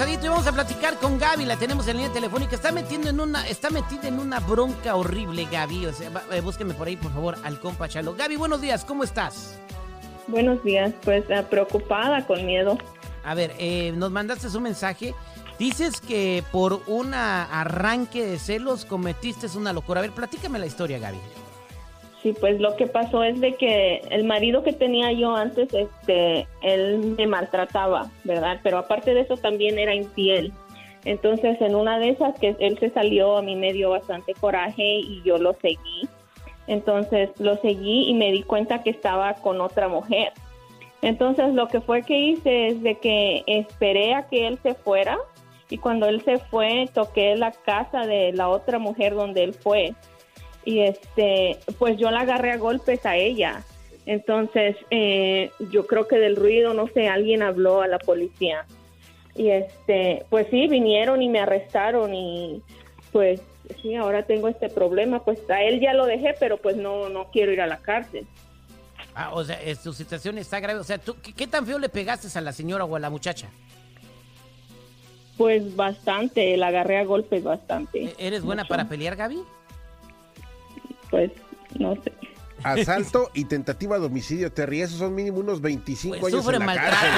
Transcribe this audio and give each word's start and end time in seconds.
pasadito 0.00 0.24
y 0.24 0.28
vamos 0.30 0.46
a 0.46 0.52
platicar 0.52 0.96
con 0.96 1.18
Gaby. 1.18 1.44
La 1.44 1.58
tenemos 1.58 1.86
en 1.86 1.98
línea 1.98 2.10
telefónica. 2.10 2.54
Está 2.54 2.72
metiendo 2.72 3.10
en 3.10 3.20
una, 3.20 3.46
está 3.46 3.68
metida 3.68 4.08
en 4.08 4.18
una 4.18 4.40
bronca 4.40 4.96
horrible, 4.96 5.46
Gaby. 5.52 5.84
O 5.84 5.92
sea, 5.92 6.10
eh, 6.32 6.40
búsqueme 6.40 6.72
por 6.72 6.88
ahí, 6.88 6.96
por 6.96 7.12
favor, 7.12 7.36
al 7.44 7.60
compa 7.60 7.86
Chalo. 7.86 8.14
Gaby, 8.14 8.36
buenos 8.36 8.62
días, 8.62 8.82
¿cómo 8.86 9.04
estás? 9.04 9.58
Buenos 10.26 10.64
días, 10.64 10.94
pues 11.04 11.28
eh, 11.28 11.44
preocupada, 11.50 12.26
con 12.26 12.46
miedo. 12.46 12.78
A 13.24 13.34
ver, 13.34 13.52
eh, 13.58 13.92
nos 13.94 14.10
mandaste 14.10 14.46
un 14.56 14.62
mensaje. 14.62 15.14
Dices 15.58 16.00
que 16.00 16.42
por 16.50 16.80
un 16.86 17.12
arranque 17.12 18.24
de 18.24 18.38
celos 18.38 18.86
cometiste 18.86 19.48
una 19.54 19.74
locura. 19.74 20.00
A 20.00 20.02
ver, 20.02 20.12
platícame 20.12 20.58
la 20.58 20.64
historia, 20.64 20.98
Gaby. 20.98 21.18
Sí, 22.22 22.34
pues 22.38 22.60
lo 22.60 22.76
que 22.76 22.86
pasó 22.86 23.24
es 23.24 23.40
de 23.40 23.54
que 23.54 24.02
el 24.10 24.24
marido 24.24 24.62
que 24.62 24.74
tenía 24.74 25.10
yo 25.12 25.34
antes, 25.34 25.72
este, 25.72 26.46
él 26.62 27.14
me 27.16 27.26
maltrataba, 27.26 28.10
¿verdad? 28.24 28.60
Pero 28.62 28.76
aparte 28.76 29.14
de 29.14 29.22
eso 29.22 29.38
también 29.38 29.78
era 29.78 29.94
infiel. 29.94 30.52
Entonces, 31.06 31.58
en 31.62 31.74
una 31.74 31.98
de 31.98 32.10
esas 32.10 32.38
que 32.38 32.54
él 32.58 32.78
se 32.78 32.90
salió, 32.90 33.38
a 33.38 33.42
mí 33.42 33.56
me 33.56 33.72
dio 33.72 33.90
bastante 33.90 34.34
coraje 34.34 34.84
y 34.84 35.22
yo 35.24 35.38
lo 35.38 35.54
seguí. 35.62 36.08
Entonces, 36.66 37.30
lo 37.38 37.56
seguí 37.56 38.10
y 38.10 38.14
me 38.14 38.32
di 38.32 38.42
cuenta 38.42 38.82
que 38.82 38.90
estaba 38.90 39.34
con 39.34 39.62
otra 39.62 39.88
mujer. 39.88 40.32
Entonces, 41.00 41.54
lo 41.54 41.68
que 41.68 41.80
fue 41.80 42.02
que 42.02 42.18
hice 42.18 42.66
es 42.66 42.82
de 42.82 42.96
que 42.96 43.44
esperé 43.46 44.12
a 44.12 44.28
que 44.28 44.46
él 44.46 44.58
se 44.62 44.74
fuera 44.74 45.16
y 45.70 45.78
cuando 45.78 46.06
él 46.06 46.22
se 46.22 46.38
fue, 46.38 46.86
toqué 46.92 47.34
la 47.36 47.52
casa 47.52 48.00
de 48.00 48.32
la 48.34 48.50
otra 48.50 48.78
mujer 48.78 49.14
donde 49.14 49.44
él 49.44 49.54
fue 49.54 49.94
y 50.64 50.80
este, 50.80 51.58
pues 51.78 51.96
yo 51.96 52.10
la 52.10 52.20
agarré 52.20 52.52
a 52.52 52.58
golpes 52.58 53.04
a 53.06 53.16
ella. 53.16 53.64
Entonces, 54.06 54.76
eh, 54.90 55.50
yo 55.70 55.86
creo 55.86 56.08
que 56.08 56.16
del 56.16 56.36
ruido, 56.36 56.74
no 56.74 56.88
sé, 56.88 57.08
alguien 57.08 57.42
habló 57.42 57.82
a 57.82 57.86
la 57.86 57.98
policía. 57.98 58.66
Y 59.34 59.50
este, 59.50 60.24
pues 60.28 60.48
sí, 60.50 60.66
vinieron 60.68 61.22
y 61.22 61.28
me 61.28 61.40
arrestaron 61.40 62.14
y 62.14 62.62
pues 63.12 63.40
sí, 63.80 63.94
ahora 63.94 64.24
tengo 64.24 64.48
este 64.48 64.68
problema. 64.68 65.24
Pues 65.24 65.38
a 65.48 65.62
él 65.62 65.80
ya 65.80 65.94
lo 65.94 66.06
dejé, 66.06 66.34
pero 66.38 66.56
pues 66.58 66.76
no, 66.76 67.08
no 67.08 67.30
quiero 67.30 67.52
ir 67.52 67.60
a 67.60 67.66
la 67.66 67.78
cárcel. 67.78 68.26
Ah, 69.14 69.30
o 69.32 69.44
sea, 69.44 69.58
tu 69.82 69.92
situación 69.92 70.38
está 70.38 70.60
grave. 70.60 70.80
O 70.80 70.84
sea, 70.84 70.98
¿tú, 70.98 71.16
qué, 71.36 71.46
tan 71.46 71.66
feo 71.66 71.78
le 71.78 71.88
pegaste 71.88 72.26
a 72.36 72.40
la 72.40 72.52
señora 72.52 72.84
o 72.84 72.96
a 72.96 73.00
la 73.00 73.10
muchacha? 73.10 73.48
Pues 75.36 75.74
bastante, 75.74 76.56
la 76.56 76.68
agarré 76.68 76.98
a 76.98 77.04
golpes 77.04 77.42
bastante. 77.42 78.04
¿E-, 78.04 78.14
¿Eres 78.18 78.42
buena 78.42 78.66
para 78.66 78.88
pelear, 78.88 79.16
Gaby? 79.16 79.42
Pues 81.10 81.30
no 81.78 81.94
sé. 82.02 82.12
Asalto 82.62 83.30
y 83.32 83.46
tentativa 83.46 83.98
de 83.98 84.06
homicidio, 84.06 84.52
Terry. 84.52 84.82
Esos 84.82 84.98
son 84.98 85.14
mínimo 85.14 85.38
unos 85.38 85.60
25 85.60 86.18
pues 86.20 86.34
años 86.34 86.46
en 86.48 86.66
la 86.66 86.74
cárcel. 86.74 87.10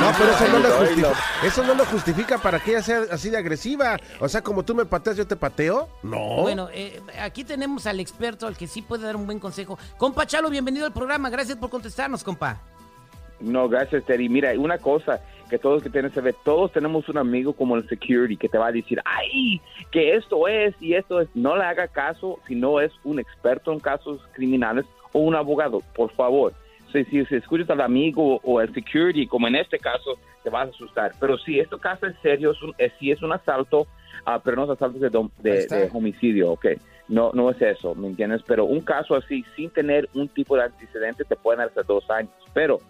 No, 0.00 0.12
pero 0.16 0.30
eso 0.30 0.48
no, 0.48 0.58
lo 0.60 0.70
justifica, 0.70 1.12
eso 1.44 1.64
no 1.64 1.74
lo 1.74 1.84
justifica 1.86 2.38
para 2.38 2.60
que 2.60 2.70
ella 2.72 2.82
sea 2.82 3.02
así 3.10 3.30
de 3.30 3.38
agresiva. 3.38 3.98
O 4.20 4.28
sea, 4.28 4.42
como 4.42 4.64
tú 4.64 4.74
me 4.74 4.84
pateas, 4.84 5.16
yo 5.16 5.26
te 5.26 5.36
pateo. 5.36 5.88
No. 6.02 6.42
Bueno, 6.42 6.68
eh, 6.72 7.00
aquí 7.20 7.44
tenemos 7.44 7.86
al 7.86 8.00
experto, 8.00 8.46
al 8.46 8.56
que 8.56 8.66
sí 8.66 8.82
puede 8.82 9.04
dar 9.04 9.16
un 9.16 9.26
buen 9.26 9.40
consejo. 9.40 9.78
Compa 9.96 10.26
Chalo, 10.26 10.50
bienvenido 10.50 10.86
al 10.86 10.92
programa. 10.92 11.30
Gracias 11.30 11.56
por 11.56 11.70
contestarnos, 11.70 12.22
compa. 12.22 12.60
No, 13.40 13.68
gracias, 13.68 14.04
Terry. 14.04 14.28
Mira, 14.28 14.52
una 14.58 14.78
cosa 14.78 15.20
que 15.50 15.58
todos 15.58 15.82
que 15.82 15.90
tienen 15.90 16.10
que 16.10 16.20
ver, 16.20 16.34
todos 16.44 16.72
tenemos 16.72 17.08
un 17.08 17.18
amigo 17.18 17.52
como 17.52 17.76
el 17.76 17.86
security 17.88 18.36
que 18.36 18.48
te 18.48 18.56
va 18.56 18.68
a 18.68 18.72
decir, 18.72 19.00
ay, 19.04 19.60
que 19.90 20.14
esto 20.14 20.48
es 20.48 20.74
y 20.80 20.94
esto 20.94 21.20
es. 21.20 21.28
No 21.34 21.56
le 21.56 21.64
haga 21.64 21.88
caso 21.88 22.38
si 22.46 22.54
no 22.54 22.80
es 22.80 22.92
un 23.04 23.18
experto 23.18 23.72
en 23.72 23.80
casos 23.80 24.20
criminales 24.32 24.86
o 25.12 25.18
un 25.18 25.34
abogado, 25.34 25.82
por 25.94 26.10
favor. 26.12 26.54
Si, 26.92 27.04
si, 27.04 27.34
escuchas 27.34 27.70
al 27.70 27.82
amigo 27.82 28.40
o 28.42 28.60
el 28.60 28.72
security, 28.74 29.26
como 29.26 29.46
en 29.46 29.56
este 29.56 29.78
caso, 29.78 30.18
te 30.42 30.50
vas 30.50 30.68
a 30.68 30.70
asustar. 30.70 31.12
Pero 31.20 31.38
si 31.38 31.60
esto 31.60 31.78
caso 31.78 32.06
es 32.06 32.16
serio, 32.20 32.52
es, 32.78 32.92
si 32.98 33.12
es 33.12 33.22
un 33.22 33.32
asalto, 33.32 33.82
uh, 34.26 34.40
pero 34.42 34.56
no 34.56 34.64
es 34.64 34.70
asalto 34.70 34.98
de, 34.98 35.10
de, 35.10 35.90
homicidio, 35.92 36.52
ok. 36.52 36.66
No, 37.08 37.30
no 37.32 37.50
es 37.50 37.60
eso, 37.60 37.94
¿me 37.94 38.08
entiendes? 38.08 38.42
Pero 38.46 38.64
un 38.64 38.80
caso 38.80 39.14
así, 39.14 39.44
sin 39.56 39.70
tener 39.70 40.08
un 40.14 40.28
tipo 40.28 40.56
de 40.56 40.64
antecedente, 40.64 41.24
te 41.24 41.36
pueden 41.36 41.58
dar 41.58 41.68
hasta 41.68 41.82
dos 41.82 42.08
años. 42.10 42.32
Pero 42.54 42.80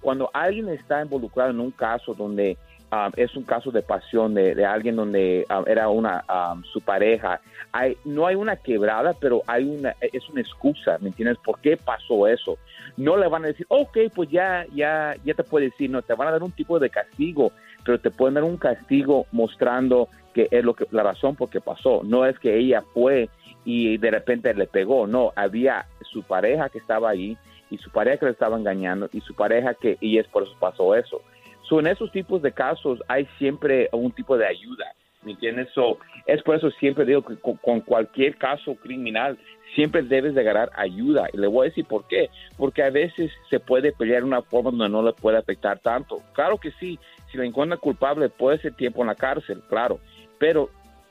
cuando 0.00 0.30
alguien 0.32 0.68
está 0.68 1.02
involucrado 1.02 1.50
en 1.50 1.60
un 1.60 1.70
caso 1.70 2.14
donde 2.14 2.56
um, 2.92 3.10
es 3.16 3.34
un 3.36 3.42
caso 3.42 3.70
de 3.70 3.82
pasión 3.82 4.34
de, 4.34 4.64
alguien 4.64 4.96
donde 4.96 5.46
um, 5.50 5.64
era 5.66 5.88
una 5.88 6.24
um, 6.28 6.62
su 6.64 6.80
pareja, 6.80 7.40
hay, 7.72 7.96
no 8.04 8.26
hay 8.26 8.36
una 8.36 8.56
quebrada, 8.56 9.14
pero 9.14 9.42
hay 9.46 9.64
una 9.64 9.94
es 10.00 10.28
una 10.28 10.40
excusa, 10.40 10.98
¿me 11.00 11.08
entiendes? 11.08 11.38
¿Por 11.44 11.58
qué 11.60 11.76
pasó 11.76 12.26
eso? 12.26 12.58
No 12.96 13.16
le 13.16 13.28
van 13.28 13.44
a 13.44 13.48
decir, 13.48 13.66
ok, 13.68 13.98
pues 14.14 14.30
ya 14.30 14.66
ya 14.74 15.14
ya 15.24 15.34
te 15.34 15.44
puede 15.44 15.66
decir, 15.66 15.90
no, 15.90 16.02
te 16.02 16.14
van 16.14 16.28
a 16.28 16.32
dar 16.32 16.42
un 16.42 16.52
tipo 16.52 16.78
de 16.78 16.90
castigo, 16.90 17.52
pero 17.84 17.98
te 17.98 18.10
pueden 18.10 18.34
dar 18.34 18.44
un 18.44 18.56
castigo 18.56 19.26
mostrando 19.32 20.08
que 20.34 20.48
es 20.50 20.62
lo 20.62 20.74
que 20.74 20.86
la 20.90 21.02
razón 21.02 21.34
por 21.34 21.48
qué 21.48 21.60
pasó. 21.60 22.02
No 22.04 22.26
es 22.26 22.38
que 22.38 22.56
ella 22.56 22.82
fue 22.92 23.30
y 23.64 23.96
de 23.98 24.10
repente 24.10 24.52
le 24.54 24.66
pegó, 24.66 25.06
no, 25.06 25.32
había 25.34 25.86
su 26.02 26.22
pareja 26.22 26.68
que 26.68 26.78
estaba 26.78 27.10
ahí 27.10 27.36
y 27.70 27.78
su 27.78 27.90
pareja 27.90 28.26
le 28.26 28.32
estaba 28.32 28.56
engañando 28.56 29.08
y 29.12 29.20
su 29.20 29.34
pareja 29.34 29.74
que, 29.74 29.96
y 30.00 30.18
es 30.18 30.26
por 30.28 30.44
eso 30.44 30.54
pasó 30.58 30.94
eso. 30.94 31.22
So, 31.68 31.80
en 31.80 31.88
esos 31.88 32.12
tipos 32.12 32.42
de 32.42 32.52
casos 32.52 33.02
hay 33.08 33.26
siempre 33.38 33.88
un 33.92 34.12
tipo 34.12 34.38
de 34.38 34.46
ayuda, 34.46 34.92
¿me 35.22 35.32
entiendes? 35.32 35.68
So, 35.74 35.98
es 36.26 36.42
por 36.42 36.56
eso 36.56 36.70
siempre 36.72 37.04
digo 37.04 37.22
que 37.22 37.36
con, 37.36 37.80
cualquier 37.80 38.36
caso 38.36 38.76
criminal 38.76 39.36
siempre 39.74 40.02
debes 40.02 40.34
de 40.34 40.44
ganar 40.44 40.70
ayuda. 40.76 41.28
Y 41.32 41.38
le 41.38 41.48
voy 41.48 41.66
a 41.66 41.68
decir 41.70 41.84
por 41.84 42.06
qué. 42.06 42.30
Porque 42.56 42.84
a 42.84 42.90
veces 42.90 43.32
se 43.50 43.58
puede 43.58 43.92
pelear 43.92 44.22
de 44.22 44.28
una 44.28 44.42
forma 44.42 44.70
donde 44.70 44.88
no 44.88 45.02
le 45.02 45.12
puede 45.12 45.38
afectar 45.38 45.80
tanto. 45.80 46.22
Claro 46.32 46.58
que 46.58 46.70
sí, 46.72 46.98
si 47.30 47.38
le 47.38 47.46
encuentra 47.46 47.76
culpable 47.76 48.28
puede 48.28 48.58
ser 48.58 48.74
tiempo 48.74 49.02
en 49.02 49.08
la 49.08 49.16
cárcel, 49.16 49.60
claro. 49.68 49.98
Pero 50.38 50.70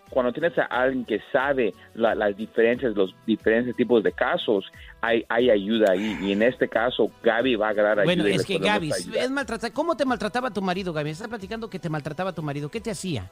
cuando 0.10 0.32
tienes 0.32 0.58
a 0.58 0.64
alguien 0.64 1.06
que 1.06 1.20
sabe 1.32 1.74
las 1.94 2.36
diferencias, 2.36 2.96
los 2.96 3.16
diferentes 3.26 3.76
tipos 3.76 4.04
de 4.04 4.12
casos, 4.12 4.66
hay, 5.02 5.26
hay 5.30 5.50
ayuda 5.50 5.92
ahí. 5.92 6.18
Y 6.22 6.32
en 6.32 6.42
este 6.42 6.68
caso, 6.68 7.10
Gaby 7.24 7.56
va 7.56 7.70
a 7.70 7.74
ganar 7.74 8.00
ayuda. 8.00 8.16
Bueno, 8.16 8.26
es 8.26 8.46
que 8.46 8.58
Gaby, 8.58 8.92
es 8.92 9.32
maltratar. 9.32 9.72
¿cómo 9.72 9.98
te 9.98 10.06
maltrataba 10.06 10.52
tu 10.52 10.62
marido, 10.62 10.94
Gaby? 10.94 11.10
Estás 11.10 11.28
platicando 11.28 11.70
que 11.70 11.80
te 11.80 11.90
maltrataba 11.90 12.34
tu 12.34 12.42
marido. 12.42 12.70
¿Qué 12.70 12.80
te 12.80 12.92
hacía? 12.92 13.32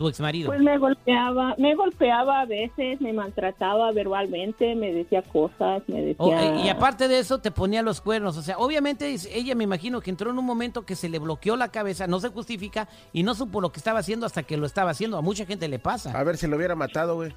Tu 0.00 0.08
ex 0.08 0.18
marido? 0.18 0.48
Pues 0.48 0.62
me 0.62 0.78
golpeaba, 0.78 1.54
me 1.58 1.74
golpeaba 1.74 2.40
a 2.40 2.46
veces, 2.46 2.98
me 3.02 3.12
maltrataba 3.12 3.92
verbalmente, 3.92 4.74
me 4.74 4.94
decía 4.94 5.20
cosas, 5.20 5.82
me 5.88 6.00
decía... 6.00 6.16
Oh, 6.18 6.64
y 6.64 6.70
aparte 6.70 7.06
de 7.06 7.18
eso, 7.18 7.40
te 7.40 7.50
ponía 7.50 7.82
los 7.82 8.00
cuernos. 8.00 8.38
O 8.38 8.42
sea, 8.42 8.56
obviamente 8.56 9.14
ella 9.30 9.54
me 9.54 9.64
imagino 9.64 10.00
que 10.00 10.08
entró 10.08 10.30
en 10.30 10.38
un 10.38 10.46
momento 10.46 10.86
que 10.86 10.96
se 10.96 11.10
le 11.10 11.18
bloqueó 11.18 11.54
la 11.54 11.68
cabeza, 11.68 12.06
no 12.06 12.18
se 12.18 12.30
justifica 12.30 12.88
y 13.12 13.24
no 13.24 13.34
supo 13.34 13.60
lo 13.60 13.72
que 13.72 13.78
estaba 13.78 13.98
haciendo 13.98 14.24
hasta 14.24 14.42
que 14.42 14.56
lo 14.56 14.64
estaba 14.64 14.90
haciendo. 14.90 15.18
A 15.18 15.20
mucha 15.20 15.44
gente 15.44 15.68
le 15.68 15.78
pasa. 15.78 16.18
A 16.18 16.24
ver 16.24 16.38
si 16.38 16.46
lo 16.46 16.56
hubiera 16.56 16.74
matado, 16.74 17.16
güey. 17.16 17.34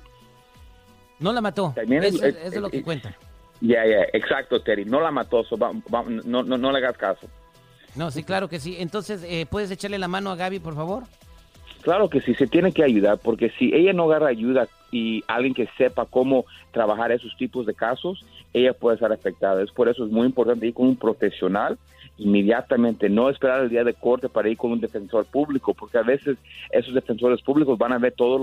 No 1.19 1.34
la 1.34 1.41
mató. 1.41 1.74
eso, 1.75 2.25
es, 2.25 2.56
lo 2.56 2.69
que 2.69 2.81
cuenta. 2.81 3.13
Ya, 3.59 3.85
ya, 3.85 4.03
exacto, 4.13 4.62
Terry. 4.62 4.85
No 4.85 5.01
la 5.01 5.12
mató, 5.12 5.44
no, 6.24 6.44
no, 6.44 6.57
no 6.57 6.72
le 6.72 6.78
hagas 6.78 6.97
caso. 6.97 7.28
No, 7.95 8.09
sí, 8.09 8.24
claro 8.24 8.47
que 8.47 8.62
sí. 8.62 8.78
Entonces, 8.80 9.22
eh, 9.25 9.45
¿puedes 9.50 9.69
echarle 9.69 10.00
la 10.00 10.07
mano 10.07 10.31
a 10.31 10.38
Gaby, 10.38 10.59
por 10.59 10.75
favor? 10.75 11.04
Claro 11.83 12.09
que 12.09 12.21
sí, 12.21 12.33
se 12.35 12.47
tiene 12.47 12.71
que 12.71 12.83
ayudar, 12.83 13.19
porque 13.21 13.50
si 13.59 13.74
ella 13.75 13.91
no 13.91 14.06
agarra 14.06 14.30
ayuda 14.30 14.69
y 14.89 15.21
alguien 15.27 15.53
que 15.53 15.68
sepa 15.77 16.06
cómo 16.06 16.45
trabajar 16.71 17.12
esos 17.12 17.35
tipos 17.35 17.65
de 17.65 17.74
casos, 17.74 18.25
ella 18.53 18.74
puede 18.74 18.97
ser 18.97 19.12
afectada. 19.12 19.62
Es 19.62 19.71
por 19.71 19.89
eso 19.89 20.06
es 20.06 20.12
muy 20.12 20.25
importante 20.25 20.65
ir 20.65 20.74
con 20.74 20.88
un 20.88 20.95
profesional 20.95 21.77
inmediatamente, 22.18 23.09
no 23.09 23.30
esperar 23.30 23.62
el 23.62 23.69
día 23.69 23.83
de 23.83 23.95
corte 23.95 24.30
para 24.30 24.47
ir 24.47 24.56
con 24.56 24.71
un 24.71 24.80
defensor 24.80 25.25
público, 25.25 25.74
porque 25.74 25.97
a 25.97 26.03
veces 26.03 26.38
esos 26.71 26.94
defensores 26.94 27.41
públicos 27.41 27.77
van 27.77 27.91
a 27.91 27.97
ver 27.97 28.13
todos 28.13 28.39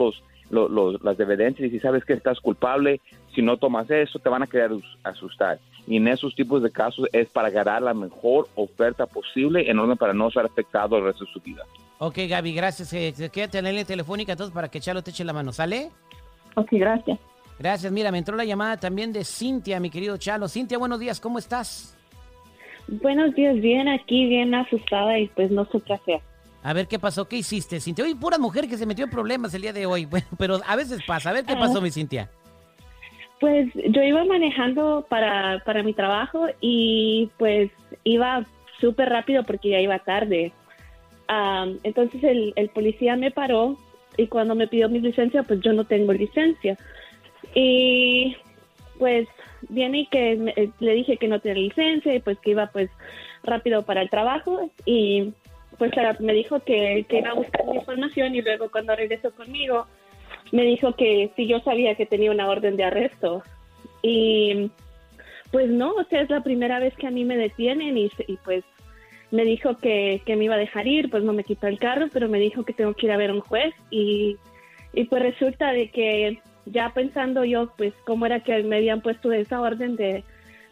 los, 0.51 1.03
las 1.03 1.19
evidencias 1.19 1.69
y 1.69 1.71
si 1.71 1.81
sabes 1.81 2.05
que 2.05 2.13
estás 2.13 2.41
culpable, 2.41 3.01
si 3.35 3.41
no 3.41 3.57
tomas 3.57 3.91
eso, 3.91 4.19
te 4.19 4.29
van 4.29 4.43
a 4.43 4.49
querer 4.49 4.73
asustar. 5.03 5.59
Y 5.87 5.97
en 5.97 6.09
esos 6.09 6.35
tipos 6.35 6.63
de 6.63 6.71
casos 6.71 7.09
es 7.13 7.29
para 7.31 7.49
ganar 7.49 7.81
la 7.81 7.95
mejor 7.95 8.49
oferta 8.55 9.07
posible 9.07 9.71
en 9.71 9.79
orden 9.79 9.97
para 9.97 10.13
no 10.13 10.31
ser 10.31 10.45
afectado 10.45 10.99
el 10.99 11.05
resto 11.05 11.25
de 11.25 11.33
su 11.33 11.41
vida. 11.41 11.65
Ok, 12.03 12.17
Gaby, 12.31 12.55
gracias. 12.55 12.95
Eh, 12.95 13.13
quédate 13.31 13.59
en 13.59 13.65
la 13.65 13.71
línea 13.71 13.85
telefónica 13.85 14.33
entonces 14.33 14.55
para 14.55 14.71
que 14.71 14.81
Chalo 14.81 15.03
te 15.03 15.11
eche 15.11 15.23
la 15.23 15.35
mano, 15.35 15.53
¿sale? 15.53 15.91
Ok, 16.55 16.69
gracias. 16.73 17.19
Gracias. 17.59 17.93
Mira, 17.93 18.11
me 18.11 18.17
entró 18.17 18.35
la 18.39 18.47
llamada 18.47 18.79
también 18.79 19.13
de 19.13 19.23
Cintia, 19.23 19.79
mi 19.81 19.91
querido 19.91 20.17
Chalo. 20.17 20.49
Cintia, 20.49 20.79
buenos 20.79 20.99
días, 20.99 21.21
¿cómo 21.21 21.39
estás? 21.39 21.95
Buenos 22.89 23.35
días, 23.35 23.55
bien 23.61 23.87
aquí, 23.87 24.27
bien 24.27 24.55
asustada 24.55 25.19
y 25.19 25.29
pues 25.29 25.51
no 25.51 25.67
sé 25.67 25.79
qué 25.83 25.93
hacer. 25.93 26.21
A 26.63 26.73
ver, 26.73 26.89
¿qué 26.89 26.99
pasó? 26.99 27.29
¿Qué 27.29 27.37
hiciste, 27.37 27.79
Cintia? 27.81 28.07
Hoy 28.07 28.15
pura 28.15 28.39
mujer 28.39 28.67
que 28.67 28.79
se 28.79 28.87
metió 28.87 29.05
en 29.05 29.11
problemas 29.11 29.53
el 29.53 29.61
día 29.61 29.75
de 29.75 29.85
hoy. 29.85 30.07
Bueno, 30.11 30.27
pero 30.39 30.59
a 30.67 30.77
veces 30.77 31.03
pasa. 31.07 31.29
A 31.29 31.33
ver, 31.35 31.45
¿qué 31.45 31.55
pasó, 31.55 31.79
ah. 31.79 31.83
mi 31.83 31.91
Cintia? 31.91 32.31
Pues 33.41 33.69
yo 33.75 34.03
iba 34.03 34.25
manejando 34.25 35.05
para, 35.07 35.63
para 35.67 35.83
mi 35.83 35.93
trabajo 35.93 36.47
y 36.63 37.31
pues 37.37 37.71
iba 38.05 38.47
súper 38.81 39.11
rápido 39.11 39.45
porque 39.45 39.69
ya 39.69 39.81
iba 39.81 39.99
tarde 39.99 40.55
entonces 41.83 42.23
el, 42.25 42.71
policía 42.71 43.17
me 43.17 43.31
paró 43.31 43.77
y 44.17 44.27
cuando 44.27 44.55
me 44.55 44.69
pidió 44.69 44.89
mi 44.89 45.01
licencia, 45.01 45.43
pues 45.43 45.61
yo 45.61 45.73
no 45.73 45.85
tengo 45.85 46.13
licencia. 46.13 46.77
Y 47.55 48.37
pues 48.99 49.29
viene 49.69 50.01
y 50.01 50.07
que 50.07 50.33
eh, 50.33 50.71
le 50.81 50.95
dije 50.95 51.17
que 51.17 51.29
no 51.29 51.41
tenía 51.41 51.63
licencia 51.63 52.15
y 52.15 52.21
pues 52.21 52.39
que 52.39 52.51
iba 52.51 52.67
pues 52.67 52.91
rápido 53.43 53.83
para 53.83 54.03
el 54.03 54.11
trabajo 54.11 54.71
y 54.85 55.33
pues 55.79 55.93
me 56.21 56.35
dijo 56.35 56.61
que, 56.61 57.07
que 57.09 57.19
iba 57.19 57.31
a 57.31 57.35
buscar 57.35 57.65
mi 57.67 57.77
información 57.77 58.35
y 58.35 58.43
luego 58.43 58.71
cuando 58.71 58.95
regresó 58.95 59.31
conmigo 59.33 59.87
me 60.53 60.65
dijo 60.65 60.95
que 60.95 61.31
si 61.37 61.47
yo 61.47 61.61
sabía 61.61 61.95
que 61.95 62.07
tenía 62.07 62.31
una 62.31 62.49
orden 62.49 62.77
de 62.77 62.85
arresto. 62.85 63.43
Y 64.03 64.71
pues 65.51 65.69
no, 65.69 65.93
o 65.93 66.05
sea, 66.05 66.23
es 66.23 66.31
la 66.31 66.43
primera 66.43 66.79
vez 66.79 66.95
que 66.97 67.07
a 67.07 67.11
mí 67.11 67.25
me 67.25 67.37
detienen 67.37 67.97
y, 67.99 68.11
y 68.27 68.37
pues 68.39 68.65
me 69.31 69.45
dijo 69.45 69.77
que, 69.77 70.23
que, 70.25 70.37
me 70.37 70.45
iba 70.45 70.55
a 70.55 70.59
dejar 70.59 70.87
ir, 70.87 71.11
pues 71.11 71.23
no 71.23 71.33
me 71.33 71.45
quitó 71.45 71.67
el 71.67 71.79
carro, 71.79 72.09
pero 72.13 72.29
me 72.29 72.41
dijo 72.41 72.65
que 72.65 72.73
tengo 72.73 72.95
que 72.95 73.07
ir 73.07 73.13
a 73.13 73.17
ver 73.17 73.31
a 73.31 73.35
un 73.35 73.41
juez 73.41 73.75
y, 73.91 74.37
y 74.93 75.05
pues 75.05 75.23
resulta 75.23 75.73
de 75.73 75.91
que 75.91 76.41
ya 76.67 76.93
pensando 76.93 77.45
yo, 77.45 77.73
pues 77.77 77.95
cómo 78.07 78.27
era 78.27 78.41
que 78.41 78.63
me 78.63 78.77
habían 78.77 79.01
puesto 79.01 79.33
esa 79.33 79.61
orden 79.61 79.97
de, 79.97 80.25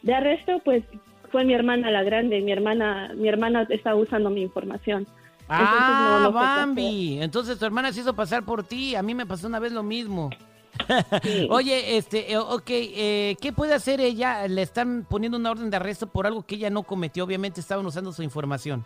de 0.02 0.14
arresto, 0.14 0.60
pues 0.64 0.84
fue 1.31 1.44
mi 1.44 1.55
hermana 1.55 1.90
la 1.90 2.02
grande, 2.02 2.40
mi 2.40 2.52
hermana, 2.52 3.12
mi 3.14 3.28
hermana 3.28 3.66
estaba 3.69 3.96
usando 3.96 4.31
mi 4.31 4.43
información. 4.43 5.06
ah, 5.49 6.31
Bambi. 6.32 7.19
Entonces 7.22 7.58
tu 7.58 7.64
hermana 7.64 7.93
se 7.93 8.00
hizo 8.00 8.14
pasar 8.14 8.44
por 8.44 8.64
ti. 8.64 8.94
A 8.94 9.02
mí 9.02 9.14
me 9.14 9.26
pasó 9.26 9.46
una 9.46 9.58
vez 9.58 9.72
lo 9.72 9.82
mismo. 9.82 10.31
Oye, 11.50 11.96
este, 11.96 12.32
eh, 12.32 12.38
ok, 12.38 12.70
eh, 12.70 13.36
¿qué 13.40 13.52
puede 13.52 13.75
hacer 13.75 14.00
ella? 14.00 14.46
Le 14.48 14.62
están 14.62 15.06
poniendo 15.08 15.38
una 15.38 15.50
orden 15.50 15.70
de 15.70 15.76
arresto 15.76 16.06
por 16.06 16.26
algo 16.26 16.44
que 16.46 16.56
ella 16.56 16.70
no 16.70 16.82
cometió. 16.82 17.25
Obviamente 17.25 17.60
estaban 17.60 17.84
usando 17.86 18.12
su 18.12 18.22
información. 18.22 18.84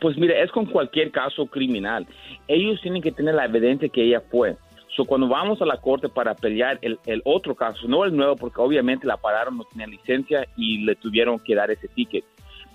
Pues 0.00 0.16
mire, 0.16 0.42
es 0.42 0.50
con 0.50 0.66
cualquier 0.66 1.10
caso 1.10 1.46
criminal. 1.46 2.06
Ellos 2.48 2.80
tienen 2.80 3.02
que 3.02 3.12
tener 3.12 3.34
la 3.34 3.44
evidencia 3.44 3.88
que 3.88 4.02
ella 4.02 4.22
fue. 4.30 4.56
So, 4.96 5.04
cuando 5.04 5.28
vamos 5.28 5.60
a 5.60 5.66
la 5.66 5.76
corte 5.78 6.08
para 6.08 6.34
pelear 6.34 6.78
el, 6.80 6.98
el, 7.06 7.20
otro 7.24 7.54
caso, 7.54 7.88
no 7.88 8.04
el 8.04 8.16
nuevo, 8.16 8.36
porque 8.36 8.60
obviamente 8.60 9.06
la 9.06 9.16
pararon, 9.16 9.56
no 9.56 9.64
tenía 9.64 9.86
licencia 9.86 10.46
y 10.56 10.84
le 10.84 10.94
tuvieron 10.94 11.38
que 11.40 11.54
dar 11.54 11.70
ese 11.70 11.88
ticket. 11.88 12.24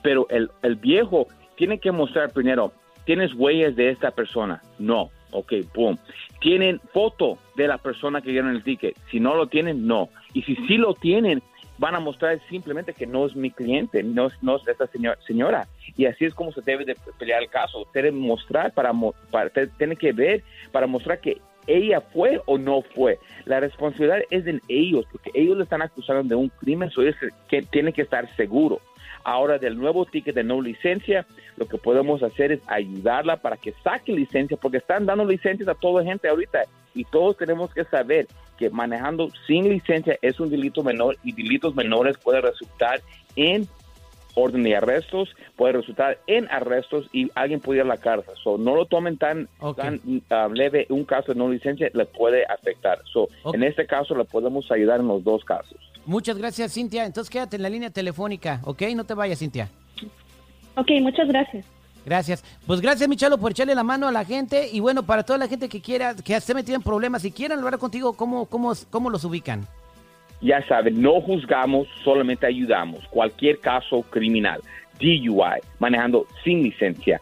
Pero 0.02 0.28
el, 0.30 0.50
el 0.62 0.76
viejo 0.76 1.28
tiene 1.56 1.80
que 1.80 1.92
mostrar 1.92 2.32
primero, 2.32 2.74
¿tienes 3.06 3.34
huellas 3.34 3.76
de 3.76 3.90
esta 3.90 4.12
persona? 4.12 4.62
No. 4.78 5.10
Ok, 5.32 5.54
boom. 5.74 5.98
¿Tienen 6.42 6.80
foto 6.94 7.38
de 7.56 7.68
la 7.68 7.78
persona 7.78 8.22
que 8.22 8.32
dieron 8.32 8.52
el 8.52 8.64
ticket? 8.64 8.96
Si 9.12 9.20
no 9.20 9.36
lo 9.36 9.48
tienen, 9.48 9.86
no. 9.86 10.10
Y 10.34 10.44
si 10.44 10.56
sí 10.68 10.78
lo 10.78 10.94
tienen, 10.94 11.42
van 11.78 11.96
a 11.96 12.00
mostrar 12.00 12.40
simplemente 12.50 12.94
que 12.94 13.08
no 13.08 13.26
es 13.26 13.36
mi 13.36 13.52
cliente, 13.52 14.04
no 14.04 14.28
es, 14.28 14.34
no 14.42 14.58
es 14.58 14.68
esta 14.68 14.88
señora. 15.26 15.68
Y 15.98 16.06
así 16.06 16.26
es 16.26 16.34
como 16.34 16.52
se 16.52 16.62
debe 16.62 16.86
de 16.86 16.96
pelear 17.18 17.42
el 17.42 17.50
caso. 17.50 17.88
Debe 17.94 18.12
mostrar 18.12 18.74
para, 18.74 18.92
para 19.32 19.50
tiene 19.78 19.96
que 19.96 20.12
ver 20.12 20.44
para 20.72 20.88
mostrar 20.88 21.20
que 21.20 21.42
ella 21.68 22.02
fue 22.02 22.42
o 22.46 22.58
no 22.58 22.82
fue. 22.82 23.20
La 23.46 23.60
responsabilidad 23.60 24.20
es 24.30 24.44
de 24.44 24.60
ellos, 24.68 25.06
porque 25.12 25.32
ellos 25.34 25.58
le 25.58 25.64
están 25.64 25.82
acusando 25.82 26.24
de 26.24 26.36
un 26.36 26.50
crimen, 26.50 26.90
so 26.90 27.02
ellos 27.02 27.16
que 27.48 27.62
tienen 27.62 27.94
que 27.94 28.02
estar 28.02 28.28
seguros. 28.36 28.80
Ahora, 29.24 29.58
del 29.58 29.78
nuevo 29.78 30.06
ticket 30.06 30.36
de 30.36 30.44
no 30.44 30.62
licencia, 30.62 31.26
lo 31.58 31.68
que 31.68 31.78
podemos 31.78 32.24
hacer 32.24 32.52
es 32.52 32.62
ayudarla 32.68 33.38
para 33.38 33.58
que 33.58 33.74
saque 33.84 34.12
licencia, 34.12 34.58
porque 34.58 34.78
están 34.78 35.06
dando 35.06 35.26
licencias 35.26 35.68
a 35.68 35.76
toda 35.76 36.04
gente 36.04 36.28
ahorita 36.28 36.64
y 36.94 37.04
todos 37.06 37.38
tenemos 37.38 37.74
que 37.74 37.84
saber 37.86 38.28
que 38.58 38.70
manejando 38.70 39.30
sin 39.48 39.70
licencia 39.70 40.18
es 40.22 40.40
un 40.40 40.50
delito 40.50 40.84
menor 40.84 41.18
y 41.24 41.32
delitos 41.32 41.76
menores 41.76 42.18
pueden 42.18 42.44
resultar 42.44 43.02
en 43.36 43.68
orden 44.36 44.64
de 44.64 44.76
arrestos, 44.76 45.36
puede 45.56 45.74
resultar 45.74 46.20
en 46.28 46.48
arrestos 46.50 47.08
y 47.12 47.30
alguien 47.36 47.60
puede 47.60 47.80
ir 47.80 47.86
a 47.86 47.88
la 47.88 47.98
cárcel. 47.98 48.34
So, 48.44 48.58
no 48.58 48.76
lo 48.76 48.86
tomen 48.86 49.18
tan, 49.18 49.48
tan 49.76 50.02
uh, 50.06 50.54
leve, 50.54 50.86
un 50.90 51.04
caso 51.04 51.34
de 51.34 51.40
no 51.40 51.50
licencia 51.50 51.90
le 51.94 52.06
puede 52.06 52.46
afectar. 52.46 53.00
So, 53.12 53.28
En 53.54 53.64
este 53.64 53.86
caso 53.86 54.16
le 54.16 54.26
podemos 54.26 54.72
ayudar 54.72 55.00
en 55.00 55.08
los 55.08 55.24
dos 55.24 55.44
casos. 55.44 55.78
Muchas 56.10 56.38
gracias, 56.38 56.74
Cintia. 56.74 57.06
Entonces 57.06 57.30
quédate 57.30 57.56
en 57.56 57.62
la 57.62 57.70
línea 57.70 57.92
telefónica, 57.92 58.62
¿ok? 58.64 58.82
No 58.96 59.04
te 59.04 59.14
vayas, 59.14 59.38
Cintia. 59.38 59.70
Ok, 60.76 60.90
muchas 61.02 61.28
gracias. 61.28 61.66
Gracias. 62.04 62.44
Pues 62.66 62.82
gracias, 62.82 63.08
Michalo, 63.08 63.38
por 63.38 63.52
echarle 63.52 63.76
la 63.76 63.84
mano 63.84 64.08
a 64.08 64.12
la 64.12 64.26
gente. 64.26 64.70
Y 64.72 64.80
bueno, 64.80 65.04
para 65.04 65.22
toda 65.22 65.38
la 65.38 65.48
gente 65.48 65.70
que 65.70 65.82
quiera, 65.82 66.16
que 66.16 66.36
esté 66.36 66.56
metida 66.56 66.76
en 66.76 66.82
problemas 66.82 67.24
y 67.26 67.32
quieran 67.32 67.60
hablar 67.60 67.78
contigo, 67.78 68.14
¿cómo, 68.14 68.48
cómo, 68.48 68.74
cómo 68.90 69.12
los 69.12 69.24
ubican? 69.24 69.68
ya 70.42 70.66
saben, 70.68 71.02
no 71.02 71.22
juzgamos, 71.22 71.88
solamente 72.04 72.48
ayudamos. 72.48 73.06
Cualquier 73.10 73.60
caso 73.60 74.04
criminal, 74.04 74.62
DUI, 75.00 75.62
manejando 75.80 76.26
sin 76.44 76.64
licencia, 76.64 77.22